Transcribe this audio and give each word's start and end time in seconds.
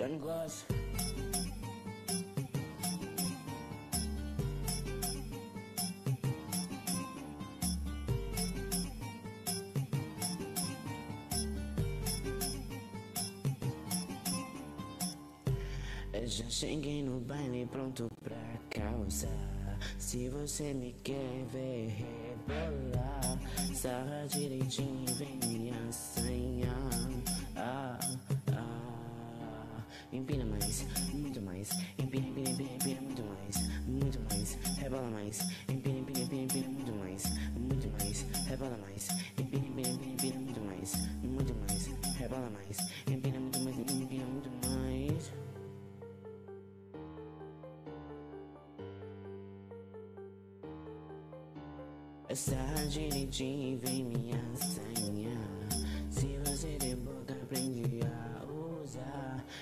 John 0.00 0.16
Gloss. 0.16 0.64
Já 16.24 16.48
cheguei 16.48 17.02
no 17.02 17.20
baile 17.20 17.68
pronto 17.70 18.08
pra 18.22 18.36
causar. 18.70 19.28
Se 19.98 20.30
você 20.30 20.72
me 20.72 20.94
quer 21.04 21.44
ver 21.52 21.88
rebolar, 21.88 23.38
sarra 23.74 24.26
direitinho 24.28 25.04
vem 25.16 25.59
empina 30.12 30.44
mais, 30.44 30.86
muito 31.12 31.40
mais. 31.42 31.70
Empina, 31.98 32.26
empina, 32.28 32.50
empina, 32.50 32.70
empina, 32.74 33.00
muito 33.02 33.22
mais, 33.24 33.86
muito 33.86 34.20
mais. 34.20 34.58
Rebola 34.78 35.10
mais, 35.10 35.40
empina, 35.68 35.98
empina, 35.98 36.20
empina, 36.20 36.42
empina, 36.42 36.68
muito 36.68 36.92
mais, 36.94 37.24
muito 37.56 37.88
mais. 37.92 38.26
Rebola 38.46 38.76
mais, 38.78 39.08
empina, 39.38 39.66
empina, 39.66 39.88
empina, 39.88 40.12
empina, 40.12 40.40
muito 40.40 40.60
mais, 40.60 40.94
muito 41.22 41.54
mais. 41.54 41.86
Rebola 42.18 42.50
mais, 42.50 42.78
empina 43.08 43.40
muito 43.40 43.60
mais, 43.60 43.78
empina 43.78 44.26
muito 44.26 44.50
mais. 44.66 45.32
Sarra 52.32 52.86
direitinho 52.86 53.78
vem 53.80 54.04
me 54.04 54.32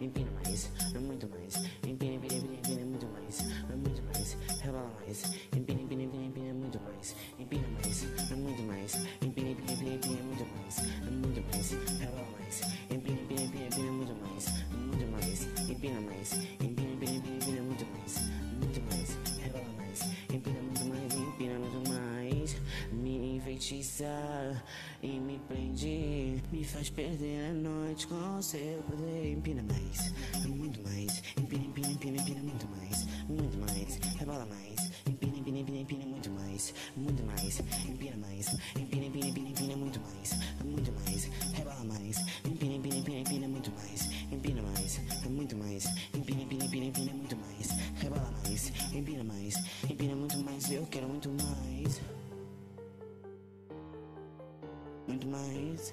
Empina 0.00 0.30
mais, 0.44 0.70
muito 0.94 1.28
mais 1.28 1.56
Empina, 1.86 2.14
empina, 2.14 2.34
empina, 2.34 2.54
empina 2.54 2.84
muito 2.86 3.06
mais 3.08 3.40
Muito 3.76 4.02
mais, 4.04 4.36
rebola 4.60 4.90
mais 5.06 5.22
Empina, 5.56 5.80
empina, 5.82 6.02
empina, 6.02 6.24
empina 6.24 6.54
muito 6.54 6.80
mais 6.80 7.16
Empina 7.38 7.68
mais, 7.68 8.02
muito 8.36 8.62
mais 8.62 8.94
Empina, 9.22 9.50
empina, 9.50 9.72
empina, 9.72 9.94
empina 9.94 10.22
muito 10.22 10.46
mais 10.56 11.10
Muito 11.10 11.42
mais, 11.52 11.70
rebola 12.00 12.26
mais 12.38 12.62
Empina, 12.90 13.20
empina, 13.20 13.42
empina, 13.42 13.66
empina 13.66 13.92
muito 13.92 14.14
mais 14.22 14.46
Muito 14.70 15.06
mais, 15.12 15.70
empina 15.70 16.00
mais 16.00 16.59
Enfeitiça 23.70 24.60
e 25.00 25.06
me 25.06 25.38
prende 25.46 26.42
Me 26.50 26.64
faz 26.64 26.90
perder 26.90 27.50
a 27.50 27.52
noite 27.52 28.04
com 28.08 28.42
seu 28.42 28.82
poder 28.82 29.32
Empina 29.32 29.62
mais, 29.62 30.12
muito 30.44 30.82
mais 30.82 31.22
Empina, 31.38 31.64
empina, 31.66 31.88
empina, 31.92 32.20
empina 32.20 32.42
muito 32.42 32.66
mais 32.68 33.06
Muito 33.28 33.58
mais, 33.58 33.96
rebola 34.18 34.44
mais 34.46 34.90
Empina, 35.06 35.38
empina, 35.38 35.58
empina, 35.58 35.78
empina 35.78 36.04
muito 36.06 36.30
mais 36.30 36.74
Muito 36.96 37.22
mais, 37.22 37.60
empina 37.88 38.16
mais 38.16 38.48
Empina, 38.76 39.06
empina, 39.06 39.26
empina, 39.28 39.48
empina 39.50 39.76
muito 39.76 40.00
mais 40.00 40.32
Muito 40.64 40.92
mais, 40.92 41.24
rebola 41.54 41.84
mais 41.84 42.18
Empina, 42.44 42.74
empina, 42.74 42.96
empina, 42.96 43.18
empina 43.20 43.48
muito 43.48 43.70
mais 43.70 44.08
Empina 44.32 44.62
mais, 44.62 45.00
muito 45.30 45.56
mais 45.56 45.84
Empina, 46.12 46.42
empina, 46.42 46.64
empina, 46.64 46.86
empina 46.86 47.12
muito 47.12 47.36
mais 47.36 47.68
Rebola 48.00 48.34
mais, 48.42 48.72
empina 48.92 49.22
mais 49.22 49.54
Empina 49.88 50.09
Midnight. 55.08 55.92